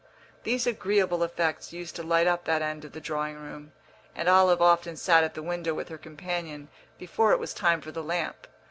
[0.41, 3.71] These agreeable effects used to light up that end of the drawing room,
[4.15, 7.91] and Olive often sat at the window with her companion before it was time for
[7.91, 8.47] the lamp.